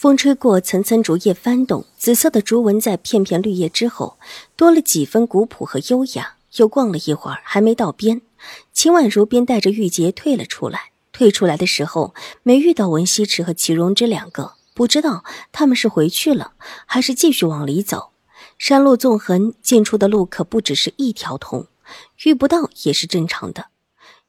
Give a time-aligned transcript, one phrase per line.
[0.00, 4.16] 风吹过，层层竹叶翻动，紫色的竹纹在片片绿叶之后
[4.54, 6.36] 多了几分古朴和优雅。
[6.54, 8.22] 又逛了一会儿，还没到边，
[8.72, 10.92] 秦婉如便带着玉洁退了出来。
[11.10, 12.14] 退出来的时候，
[12.44, 16.52] 没遇到文西池和祁荣之两个，不知道他们是回去了，
[16.86, 18.10] 还是继续往里走。
[18.56, 21.66] 山路纵横，进出的路可不只是一条通，
[22.22, 23.66] 遇不到也是正常的。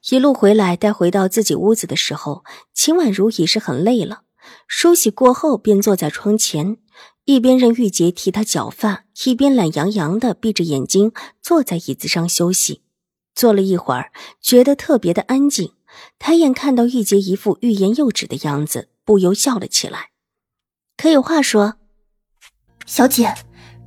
[0.09, 2.43] 一路回来，待回到自己屋子的时候，
[2.73, 4.21] 秦婉如已是很累了。
[4.67, 6.77] 梳洗过后，便坐在窗前，
[7.25, 12.81] 一边任玉洁替她绞发，一边懒洋洋的闭着眼睛坐在椅子上休息。
[13.35, 15.73] 坐了一会儿，觉得特别的安静，
[16.17, 20.09] 抬眼看到玉洁一副欲言又止的样子，不由笑了起来。
[20.97, 21.75] 可有话说，
[22.85, 23.33] 小姐，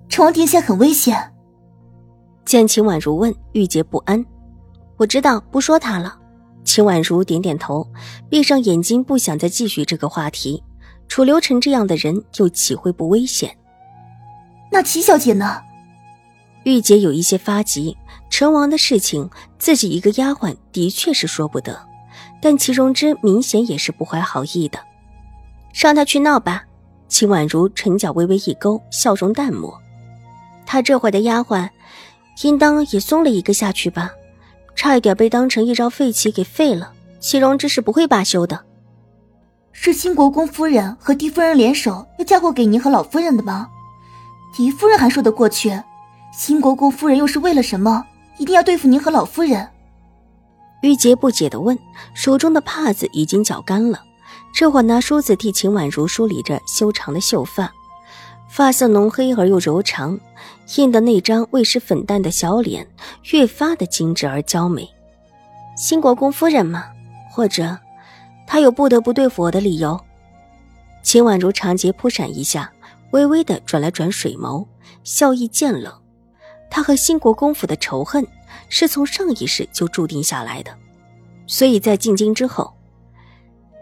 [0.09, 1.35] 成王殿下很危险。
[2.47, 4.25] 见秦婉如问，玉洁不安。
[4.97, 6.22] 我知道，不说他了。
[6.65, 7.87] 秦婉如点点头，
[8.31, 10.63] 闭上眼睛，不想再继续这个话题。
[11.09, 13.57] 楚留臣这样的人，又岂会不危险？
[14.71, 15.61] 那齐小姐呢？
[16.65, 17.97] 玉姐有一些发急。
[18.31, 21.79] 陈王的事情，自己一个丫鬟的确是说不得，
[22.41, 24.79] 但齐荣之明显也是不怀好意的。
[25.75, 26.65] 让他去闹吧。
[27.09, 29.79] 秦婉如唇角微微一勾，笑容淡漠。
[30.65, 31.69] 她这会的丫鬟，
[32.43, 34.11] 应当也松了一个下去吧。
[34.75, 38.65] 差一点被当成一招废棋给废了，祁荣之是不会罢休的。
[39.73, 43.69] 是新国公夫人和狄夫人联手要嫁祸给您和老夫人的吗？
[44.55, 45.81] 狄夫人还说得过去，
[46.33, 48.05] 新国公夫人又是为了什么
[48.39, 49.69] 一定要对付您和老夫人？
[50.83, 51.79] 玉洁不解的问，
[52.13, 54.03] 手中的帕子已经绞干了，
[54.53, 57.73] 这会拿梳子替秦婉如梳理着修长的秀发，
[58.55, 60.21] 发色浓黑而又柔长。
[60.77, 62.87] 印的那张未施粉黛的小脸
[63.31, 64.87] 越发的精致而娇美，
[65.75, 66.85] 新国公夫人吗？
[67.31, 67.79] 或者，
[68.47, 69.99] 他有不得不对付我的理由？
[71.03, 72.71] 秦婉如长睫扑闪一下，
[73.13, 74.67] 微微的转了转水眸，
[75.03, 75.91] 笑意渐冷。
[76.71, 78.27] 他和新国公府的仇恨
[78.69, 80.77] 是从上一世就注定下来的，
[81.47, 82.73] 所以在进京之后，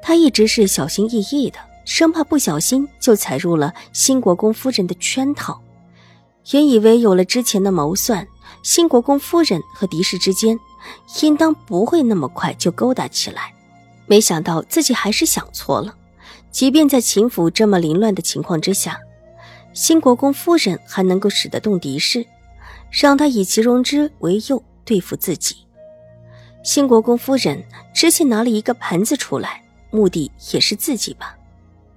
[0.00, 1.58] 他一直是小心翼翼的，
[1.90, 5.60] 生怕不小心就踩入了新国公夫人的圈套。
[6.52, 8.24] 原以为有了之前的谋算，
[8.62, 10.56] 新国公夫人和狄氏之间
[11.20, 13.52] 应当不会那么快就勾搭起来，
[14.06, 15.92] 没想到自己还是想错了。
[16.52, 18.96] 即便在秦府这么凌乱的情况之下，
[19.72, 22.24] 新国公夫人还能够使得动狄氏，
[22.92, 25.56] 让他以祁荣之为诱对付自己。
[26.62, 31.36] 新国公夫人之前拿了一个盘子出来，目的也是自己吧？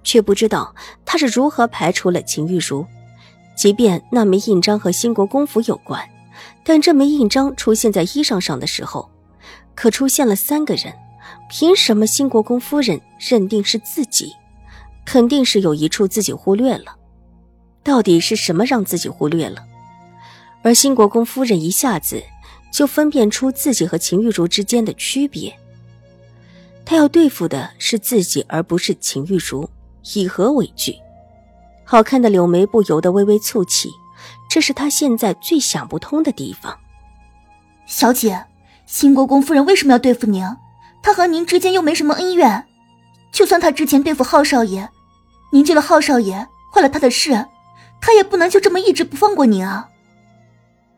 [0.04, 0.72] 却不知道
[1.04, 2.86] 他是如何排除了秦玉茹。
[3.56, 6.00] 即便那枚印章和新国公府有关，
[6.62, 9.10] 但这枚印章出现在衣裳上的时候，
[9.74, 10.92] 可出现了三个人。
[11.48, 14.32] 凭什么新国公夫人认定是自己？
[15.04, 16.96] 肯定是有一处自己忽略了。
[17.82, 19.64] 到底是什么让自己忽略了？
[20.62, 22.22] 而新国公夫人一下子
[22.72, 25.54] 就分辨出自己和秦玉茹之间的区别。
[26.84, 29.68] 他要对付的是自己，而不是秦玉茹，
[30.14, 30.96] 以何为据？
[31.84, 33.90] 好看的柳眉不由得微微蹙起，
[34.48, 36.78] 这是她现在最想不通的地方。
[37.86, 38.44] 小姐，
[38.86, 40.44] 新国公夫人为什么要对付您？
[41.02, 42.66] 她和您之间又没什么恩怨。
[43.32, 44.88] 就算她之前对付浩少爷，
[45.52, 47.46] 您救了浩少爷，坏了他的事，
[48.00, 49.88] 她也不能就这么一直不放过您啊！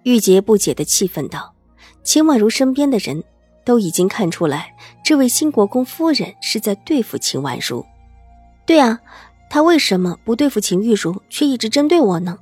[0.04, 1.54] 玉洁不解的气愤道
[2.04, 3.24] ：“秦婉如身边的人
[3.64, 7.84] 都已经看出来，这位新国公夫人是在对付秦婉如。”
[8.66, 9.00] 对啊。
[9.48, 12.38] 他为什么不对付秦玉茹，却一直针对我呢？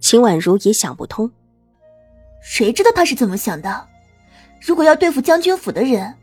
[0.00, 1.32] 秦婉如也想不通。
[2.42, 3.86] 谁知道他是怎么想的？
[4.60, 6.14] 如果要对付将军府的人，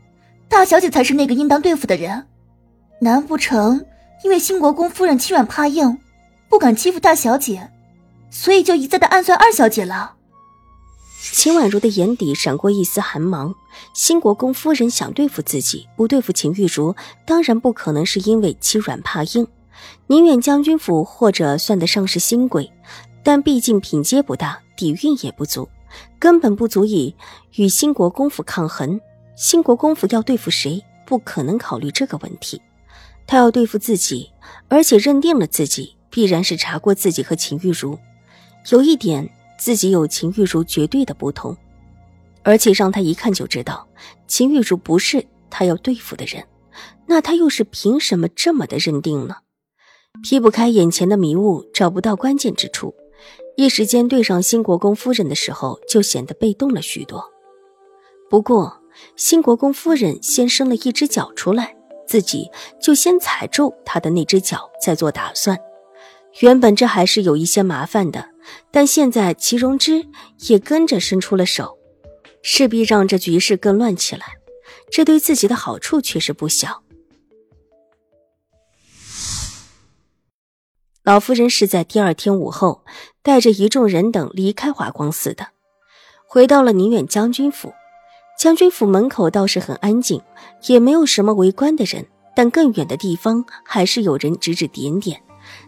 [0.48, 2.26] 大小姐才是那个应当对付的人。
[3.00, 3.84] 难不成
[4.22, 5.98] 因为兴国公夫人欺软怕硬，
[6.48, 7.70] 不敢欺负大小姐，
[8.30, 10.14] 所以就一再的暗算二小姐了？
[11.36, 13.52] 秦婉如的眼底闪过一丝寒芒。
[13.92, 16.94] 新国公夫人想对付自己，不对付秦玉茹，
[17.26, 19.44] 当然不可能是因为欺软怕硬。
[20.06, 22.72] 宁远将军府或者算得上是新贵，
[23.24, 25.68] 但毕竟品阶不大，底蕴也不足，
[26.20, 27.16] 根本不足以
[27.56, 29.00] 与新国公府抗衡。
[29.34, 32.62] 新国公府要对付谁，不可能考虑这个问题。
[33.26, 34.30] 他要对付自己，
[34.68, 37.98] 而且认定了自己必然是查过自己和秦玉茹。
[38.70, 39.28] 有一点，
[39.58, 41.56] 自己有秦玉茹绝对的不同，
[42.42, 43.86] 而且让他一看就知道，
[44.26, 46.44] 秦玉茹不是他要对付的人。
[47.06, 49.36] 那他又是凭什么这么的认定呢？
[50.22, 52.94] 劈不开眼前的迷雾，找不到关键之处，
[53.56, 57.24] 一时间对上新国公夫人的时候，就显得被动了许多。
[58.30, 58.80] 不过，
[59.16, 65.58] 新国公夫人先伸了一只脚出来，自己就先踩住他的那只脚，再做打算。
[66.40, 68.28] 原本这还是有一些麻烦的，
[68.70, 70.06] 但现在齐荣之
[70.48, 71.78] 也跟着伸出了手，
[72.42, 74.24] 势必让这局势更乱起来。
[74.90, 76.82] 这对自己的好处却是不小。
[81.02, 82.84] 老夫人是在第二天午后，
[83.22, 85.48] 带着一众人等离开华光寺的，
[86.26, 87.72] 回到了宁远将军府。
[88.38, 90.20] 将军府门口倒是很安静，
[90.66, 95.22] 也没有什么围观的人，但更远的地方还是有人指指点点，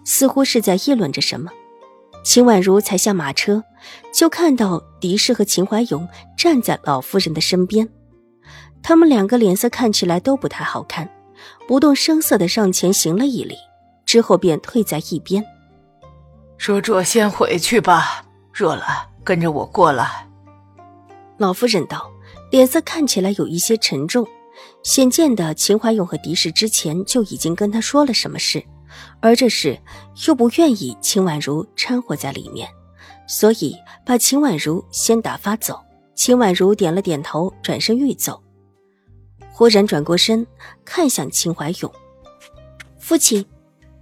[0.04, 1.52] 似乎是在议论着什么。
[2.26, 3.62] 秦婉如才下马车，
[4.12, 7.88] 就看到狄氏和秦怀勇站在老夫人的身边，
[8.82, 11.08] 他们两个脸色看起来都不太好看，
[11.68, 13.54] 不动声色的上前行了一礼，
[14.04, 15.44] 之后便退在一边。
[16.58, 20.28] 若若先回去吧，若兰跟着我过来。
[21.38, 22.10] 老夫人道。
[22.50, 24.26] 脸色看起来有一些沉重，
[24.82, 28.62] 显见的秦怀勇和狄氏之前就已经跟他说了什么事，
[29.20, 29.80] 而这事
[30.26, 32.68] 又不愿意秦婉如掺和在里面，
[33.26, 35.80] 所以把秦婉如先打发走。
[36.14, 38.42] 秦婉如点了点头，转身欲走，
[39.52, 40.46] 忽然转过身
[40.84, 41.92] 看向秦怀勇
[42.98, 43.44] ：“父亲，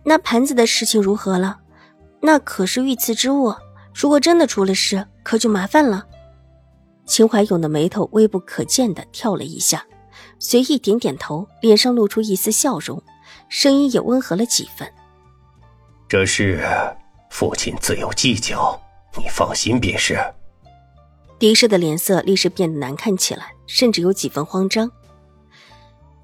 [0.05, 1.59] 那盘子的事情如何了？
[2.21, 3.53] 那可是御赐之物，
[3.93, 6.07] 如果真的出了事，可就麻烦了。”
[7.05, 9.85] 秦怀勇的眉头微不可见的跳了一下，
[10.39, 13.03] 随意点点头，脸上露出一丝笑容，
[13.57, 14.93] 声音也温和了几分。
[16.09, 16.61] 这事
[17.31, 18.77] 父亲自有计较，
[19.17, 20.19] 你放心便是。
[21.39, 24.91] 狄氏的脸色立时变得难看起来，甚至有几分慌张，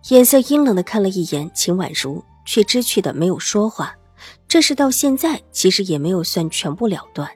[0.09, 3.95] 眼色阴冷的看了一眼秦婉如，却知趣的没有说话。
[4.49, 7.31] 这事到现在其实也没有算全部了断。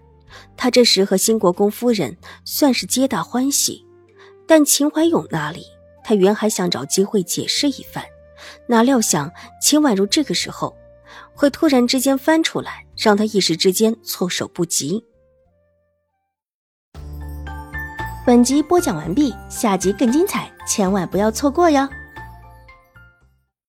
[0.56, 3.86] 他这时和新国公夫人算是皆大欢喜，
[4.44, 5.64] 但秦怀勇那里，
[6.02, 8.04] 他原还想找机会解释一番，
[8.66, 9.30] 哪料想
[9.60, 10.76] 秦婉如这个时候
[11.34, 15.04] 会突然之间翻出来，让他一时之间措手不及。
[18.26, 21.88] 本集播讲完毕，下集更精彩，千万不要错过哟。